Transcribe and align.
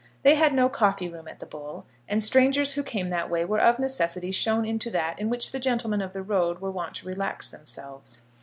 They 0.23 0.33
had 0.33 0.51
no 0.55 0.67
coffee 0.67 1.07
room 1.07 1.27
at 1.27 1.37
the 1.39 1.45
Bull, 1.45 1.85
and 2.09 2.23
strangers 2.23 2.71
who 2.73 2.81
came 2.81 3.09
that 3.09 3.29
way 3.29 3.45
were 3.45 3.59
of 3.61 3.77
necessity 3.77 4.31
shown 4.31 4.65
into 4.65 4.89
that 4.89 5.19
in 5.19 5.29
which 5.29 5.51
the 5.51 5.59
gentlemen 5.59 6.01
of 6.01 6.11
the 6.13 6.23
road 6.23 6.57
were 6.59 6.71
wont 6.71 6.95
to 6.95 7.07
relax 7.07 7.47
themselves. 7.49 8.23